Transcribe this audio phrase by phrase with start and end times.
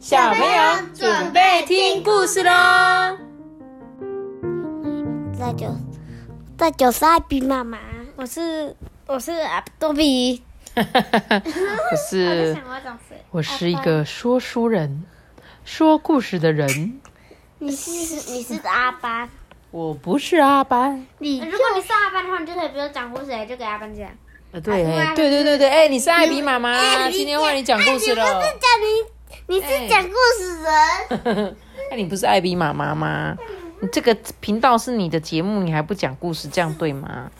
[0.00, 0.62] 小朋友
[0.94, 2.50] 准备听故事喽！
[5.38, 5.66] 那就
[6.56, 7.78] 那就是艾比妈妈，
[8.16, 8.74] 我是
[9.06, 10.42] 我是阿多比，
[10.74, 10.82] 我
[12.08, 12.56] 是
[13.30, 15.04] 我是一个说书人，
[15.66, 16.98] 说故事的人。
[17.58, 17.90] 你是
[18.32, 19.28] 你是阿班，
[19.70, 21.06] 我不是阿班。
[21.18, 24.08] 你如果你是阿班的话，你就可以不用讲故事，就给阿班讲。
[24.52, 28.24] 呃，对，啊对对对对，哎，你是艾比妈妈，今天换你讲故事了。
[29.46, 31.56] 你是讲故事人，
[31.90, 33.36] 那你不是艾比妈妈吗？
[33.80, 37.30] 你这个频道是你的节目，你还不讲故事，这样对吗？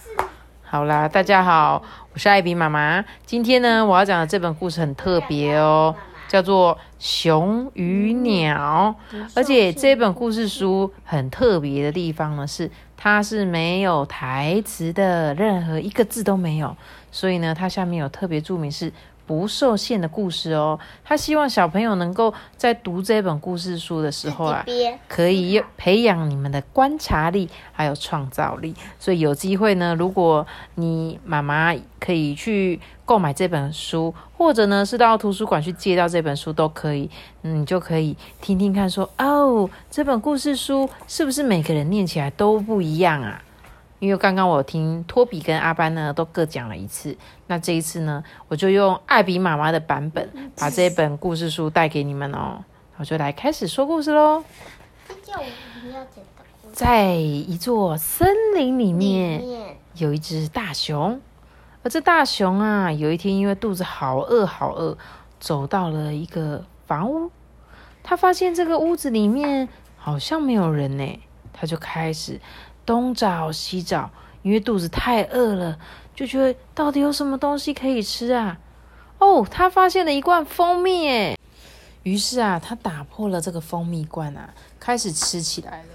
[0.62, 1.82] 好啦，大家好，
[2.12, 3.04] 我是艾比妈妈。
[3.26, 5.94] 今天呢，我要讲的这本故事很特别哦，
[6.28, 8.94] 叫做《熊与鸟》。
[9.34, 16.77] 而且这本故事书很特别的地方呢，是它是没有台词的，任何一个字都没有。
[17.10, 18.92] 所以呢，它下面有特别注明是
[19.30, 20.77] 不受限的故事哦。
[21.05, 24.67] 他希望小朋友能够在读这本故事书的时候啊，
[25.06, 28.75] 可以培养你们的观察力还有创造力。
[28.98, 37.09] 所以有机会呢，如果你妈妈可以去购买这本书，或者呢是到图书馆去借到这本书都可以，
[37.42, 43.41] 嗯你就可以听听看说，哦，这本故事书是不是每个人念起来都不一样啊？
[44.01, 52.65] 因为刚刚我有听托比跟阿班呢都各讲了一次，那这一次呢，我就用艾比妈妈的版本把这本故事书带给你们哦。
[52.97, 54.43] 我就来开始说故事喽。
[56.73, 59.43] 在一座森林里面
[59.95, 61.21] 有一只大熊，
[61.83, 64.97] 而这大熊啊，有一天因为肚子好饿好饿，
[65.39, 67.31] 走到了一个房屋，
[68.03, 71.21] 他发现这个屋子里面好像没有人呢，
[71.53, 72.41] 他就开始
[72.84, 74.11] 东找西找，
[74.42, 75.78] 因为肚子太饿了，
[76.14, 78.59] 就觉得到底有什么东西可以吃啊？
[79.19, 81.39] 哦，他发现了一罐蜂蜜耶，
[82.03, 85.88] 于是啊，他打破了这个蜂蜜罐啊，开始吃起来了。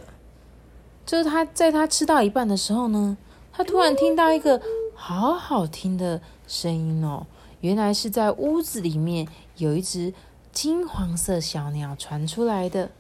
[1.06, 3.18] 就是他在他吃到一半的时候呢，
[3.52, 4.62] 他突然听到一个
[4.96, 7.26] 好好听的声音哦，
[7.62, 9.28] 原来是在屋子里面
[9.58, 10.14] 有一只
[10.52, 12.92] 金黄色小鸟传出来的。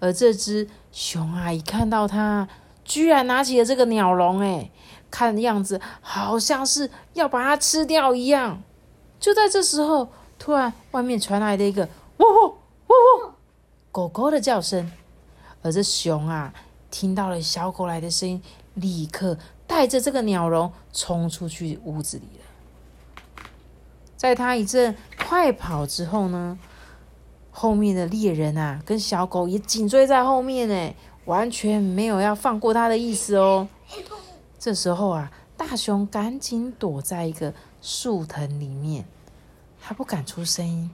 [0.00, 2.48] 而这只熊啊，一看到它，
[2.84, 4.70] 居然拿起了这个鸟笼，哎，
[5.10, 8.62] 看样子好像是要把它吃掉一样。
[9.20, 11.84] 就在这时候，突然外面传来了一个
[12.16, 13.34] 喔喔喔喔
[13.92, 14.90] 狗狗的叫声，
[15.62, 16.52] 而这熊啊，
[16.90, 18.42] 听到了小狗来的声音，
[18.74, 23.44] 立刻带着这个鸟笼冲出去屋子里了。
[24.16, 26.58] 在他一阵快跑之后呢，
[27.50, 30.94] 后面的猎人啊，跟小狗也紧追在后面呢，
[31.24, 33.68] 完全没有要放过他的意思哦。
[34.58, 39.04] 这时候啊，大熊赶紧躲在一个树藤里面，
[39.80, 40.90] 他不敢出声音。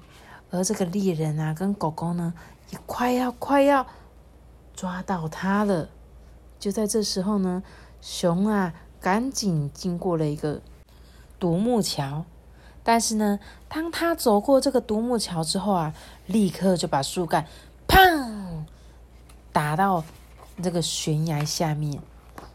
[0.51, 2.33] 而这个猎人啊，跟狗狗呢，
[2.71, 3.87] 也快要快要
[4.75, 5.89] 抓到他了。
[6.59, 7.63] 就在这时候呢，
[8.01, 10.61] 熊啊，赶紧经过了一个
[11.39, 12.25] 独木桥。
[12.83, 15.93] 但是呢，当他走过这个独木桥之后啊，
[16.25, 17.47] 立刻就把树干
[17.87, 18.65] 砰
[19.53, 20.03] 打到
[20.63, 22.01] 这个悬崖下面。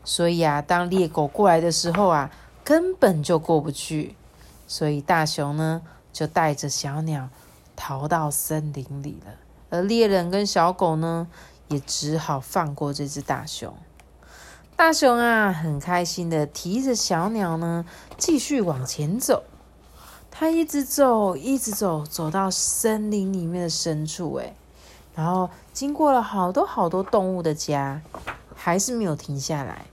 [0.03, 2.29] 所以啊，当猎狗过来的时候啊，
[2.63, 4.15] 根本就过不去。
[4.67, 5.81] 所以大熊呢，
[6.11, 7.29] 就带着小鸟
[7.75, 9.33] 逃到森林里了。
[9.69, 11.27] 而猎人跟小狗呢，
[11.67, 13.73] 也只好放过这只大熊。
[14.75, 17.85] 大熊啊，很开心的提着小鸟呢，
[18.17, 19.43] 继续往前走。
[20.31, 24.55] 它一直走，一直走，走到森林里面的深处，哎，
[25.15, 28.01] 然后经过了好多好多动物的家，
[28.55, 29.85] 还是没有停下来。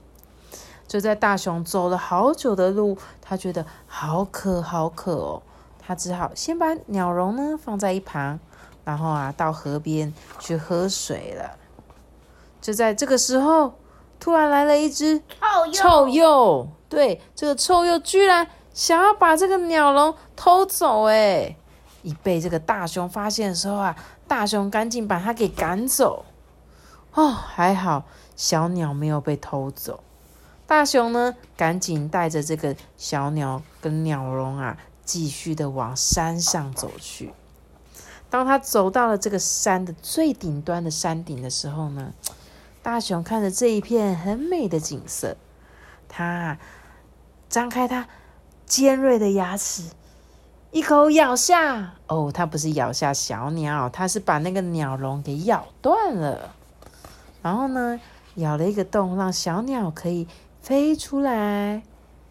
[0.87, 5.41] 就在大熊走了好久的路，他觉得好渴，好渴哦。
[5.79, 8.39] 他只好先把鸟笼呢放在一旁，
[8.83, 11.57] 然后啊到河边去喝水了。
[12.61, 13.73] 就在这个时候，
[14.19, 21.55] 突然来了一只臭鼬臭鼬，对，这个臭鼬居然想要把这个鸟笼偷走，哎，
[22.01, 23.95] 一被这个大熊发现的时候啊，
[24.27, 26.25] 大熊赶紧把它给赶走。
[27.13, 28.05] 哦，还好
[28.35, 30.03] 小鸟没有被偷走。
[30.65, 37.33] 大熊呢，赶紧带着这个小鸟跟鸟笼啊，继续的往山上走去。
[38.29, 42.13] 当他走到了这个山的最顶端的山顶的时候呢，
[42.81, 45.35] 大熊看着这一片很美的景色，
[46.07, 46.57] 它
[47.49, 48.07] 张开它
[48.65, 49.83] 尖锐的牙齿，
[50.71, 51.95] 一口咬下。
[52.07, 56.55] 哦，它不是咬下小鸟，它是把那个鸟笼给咬断了。
[57.41, 57.99] 然后呢，
[58.35, 60.27] 咬了一个洞，让小鸟可以
[60.61, 61.83] 飞出来。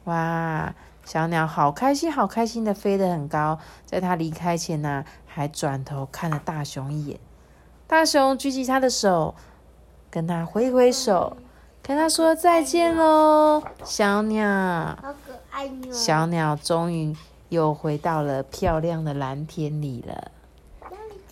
[0.04, 0.74] 哇！
[1.04, 3.58] 小鸟好开心，好开心的飞得很高。
[3.84, 7.18] 在它离开前呢、还转头看了大熊一眼。
[7.86, 9.34] 大熊举起它的手，
[10.08, 11.36] 跟它挥挥手，
[11.82, 14.46] 跟它说再见喽，小鸟。
[15.02, 15.92] 好可爱哟！
[15.92, 17.16] 小鸟终于
[17.50, 20.30] 又回到了漂亮的蓝天里了。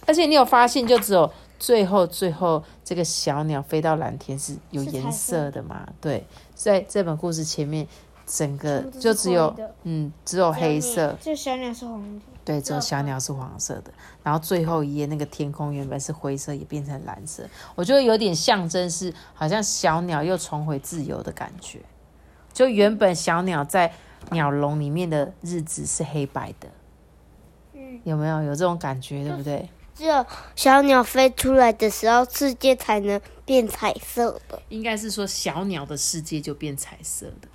[0.07, 5.87] 而且你有发现，就只有最后最后这个小鸟飞到蓝天是有颜色的嘛？
[6.01, 6.25] 对，
[6.55, 7.87] 在这本故事前面，
[8.27, 13.91] 整个就只有嗯，只有黑色，这小鸟是红的，对，只有小鸟是黄色的。
[14.23, 17.43] 然后最后一页那个天空原本是灰色，也变成蓝色。
[17.75, 21.81] 我觉得有点象征是，好像小鸟又重回自由的感觉。
[22.55, 23.93] 就原本小鸟在
[24.31, 26.69] 鸟笼里面的日子是黑白的，
[27.75, 29.25] 嗯，有没有有这种感觉？
[29.25, 29.69] 对不对？
[29.95, 30.25] 只有
[30.55, 34.63] 小鸟飞出来的时候，世界才能变彩色的。
[34.69, 37.49] 应该是说小鸟的世界就变彩色的，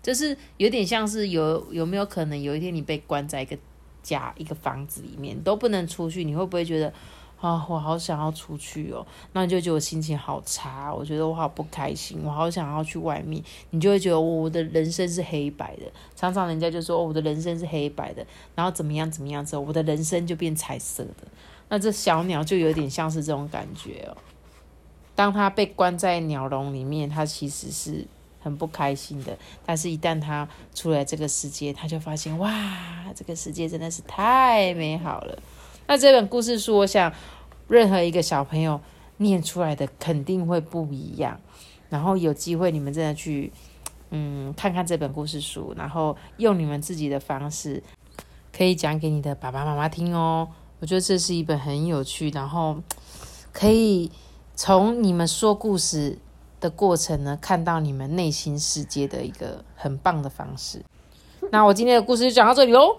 [0.00, 3.58] 就是有点像是有有没有可能有一天你被关在一个
[4.00, 6.92] 家一个房子里面都不能出去，你会不会觉得
[7.40, 9.06] 啊我好想要出去哦？
[9.32, 15.82] 那你就觉得我心情好差，我觉得我好不开心，我好想要去外面，你就会觉得、哦我的人生是黑白的。
[16.16, 21.28] 常常人家就说、哦、我的人生是黑白的，然后怎么样怎么样之后，我的人生就变彩色的。
[21.68, 24.16] 那这小鸟就有点像是这种感觉哦。
[25.14, 28.06] 当它被关在鸟笼里面，它其实是
[28.40, 29.36] 很不开心的。
[29.66, 35.38] 但是，一旦它出来这个世界，它就发现哇，这个世界真的是太美好了。
[35.88, 37.10] 那这本故事书，我想
[37.66, 38.78] 任何一个小朋友
[39.16, 41.40] 念出来的肯定会不一样。
[41.88, 43.50] 然后有机会你们真的去，
[44.10, 47.82] 嗯，看看这本故事书，然后用你们自己的方式，
[48.54, 50.46] 可以讲给你的爸爸妈妈听哦。
[50.80, 52.76] 我觉得这是一本很有趣，然后
[53.50, 54.10] 可以
[54.54, 56.18] 从你们说故事
[56.60, 60.84] 的过程呢，看到你们内心世界的一个很棒的方式。
[61.50, 62.98] 那我今天的故事就讲到这里喽。